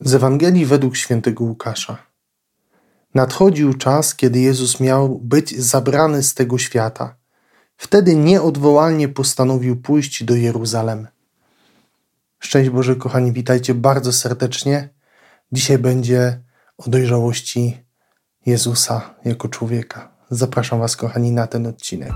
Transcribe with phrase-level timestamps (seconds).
[0.00, 1.98] Z Ewangelii według świętego Łukasza.
[3.14, 7.16] Nadchodził czas, kiedy Jezus miał być zabrany z tego świata.
[7.76, 11.08] Wtedy nieodwołalnie postanowił pójść do Jeruzalem.
[12.38, 14.88] Szczęść Boże, kochani, witajcie bardzo serdecznie.
[15.52, 16.40] Dzisiaj będzie
[16.78, 17.84] o dojrzałości
[18.46, 20.12] Jezusa jako człowieka.
[20.30, 22.12] Zapraszam Was, kochani, na ten odcinek.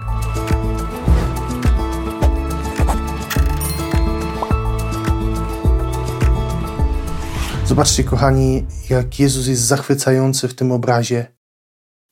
[7.71, 11.27] Zobaczcie, kochani, jak Jezus jest zachwycający w tym obrazie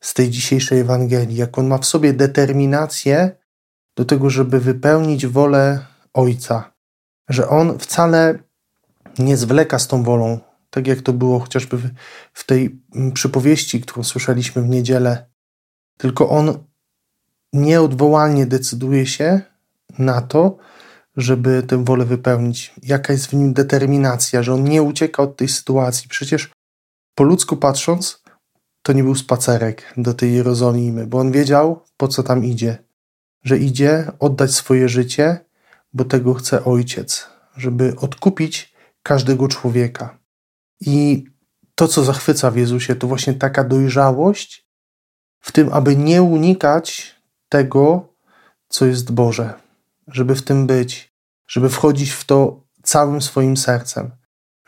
[0.00, 3.36] z tej dzisiejszej Ewangelii, jak on ma w sobie determinację
[3.96, 6.72] do tego, żeby wypełnić wolę Ojca,
[7.28, 8.38] że on wcale
[9.18, 10.38] nie zwleka z tą wolą,
[10.70, 11.78] tak jak to było chociażby
[12.32, 12.80] w tej
[13.14, 15.26] przypowieści, którą słyszeliśmy w niedzielę,
[15.96, 16.64] tylko on
[17.52, 19.40] nieodwołalnie decyduje się
[19.98, 20.56] na to,
[21.18, 22.74] żeby tę wolę wypełnić.
[22.82, 26.08] Jaka jest w nim determinacja, że on nie ucieka od tej sytuacji.
[26.08, 26.50] Przecież
[27.14, 28.22] po ludzku patrząc,
[28.82, 32.78] to nie był spacerek do tej Jerozolimy, bo on wiedział, po co tam idzie.
[33.44, 35.44] Że idzie oddać swoje życie,
[35.92, 40.18] bo tego chce ojciec, żeby odkupić każdego człowieka.
[40.80, 41.24] I
[41.74, 44.68] to, co zachwyca w Jezusie, to właśnie taka dojrzałość
[45.40, 47.14] w tym, aby nie unikać
[47.48, 48.08] tego,
[48.68, 49.67] co jest Boże,
[50.08, 51.14] żeby w tym być,
[51.48, 54.10] żeby wchodzić w to całym swoim sercem,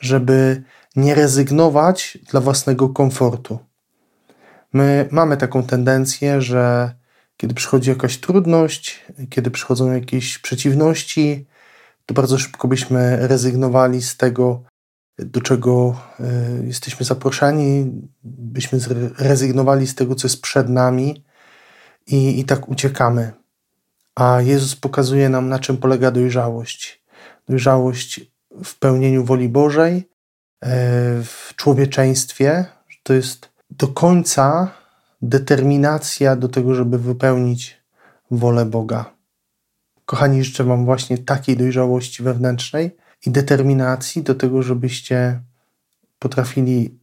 [0.01, 0.63] żeby
[0.97, 3.59] nie rezygnować dla własnego komfortu.
[4.73, 6.95] My mamy taką tendencję, że
[7.37, 11.47] kiedy przychodzi jakaś trudność, kiedy przychodzą jakieś przeciwności,
[12.07, 14.63] to bardzo szybko byśmy rezygnowali z tego,
[15.19, 17.93] do czego e, jesteśmy zaproszeni,
[18.25, 18.79] byśmy
[19.19, 21.25] rezygnowali z tego, co jest przed nami
[22.07, 23.33] i, i tak uciekamy.
[24.15, 27.05] A Jezus pokazuje nam, na czym polega dojrzałość.
[27.49, 28.21] Dojrzałość
[28.65, 30.03] w pełnieniu woli Bożej, e,
[31.23, 32.65] w człowieczeństwie.
[33.03, 34.73] To jest do końca
[35.23, 37.81] determinacja do tego, żeby wypełnić
[38.31, 39.15] wolę Boga.
[40.07, 42.97] Kochani, życzę Wam właśnie takiej dojrzałości wewnętrznej
[43.27, 45.41] i determinacji do tego, żebyście
[46.19, 46.99] potrafili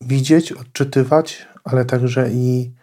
[0.00, 2.74] widzieć, odczytywać, ale także i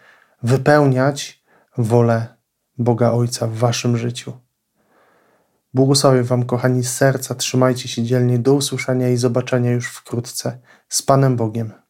[0.43, 1.43] wypełniać
[1.77, 2.36] wolę
[2.77, 4.33] Boga Ojca w Waszym życiu.
[5.73, 10.59] Błogosławię Wam, kochani, z serca, trzymajcie się dzielnie, do usłyszenia i zobaczenia już wkrótce.
[10.89, 11.86] Z Panem Bogiem.